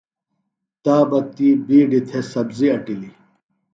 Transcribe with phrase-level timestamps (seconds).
[0.83, 3.15] تا بہ تی بِیڈیۡ تھےۡ سبزیۡ اٹِلیۡ۔